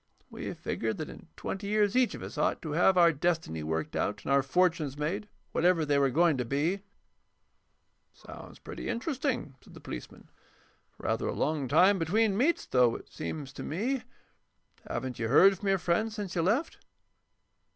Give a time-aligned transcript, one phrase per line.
[0.31, 3.95] We figured that in twenty years each of us ought to have our destiny worked
[3.95, 6.81] out and our fortunes made, whatever they were going to be." "It
[8.13, 10.31] sounds pretty interesting," said the policeman.
[10.97, 14.01] "Rather a long time between meets, though, it seems to me.
[14.87, 16.79] Haven't you heard from your friend since you left?"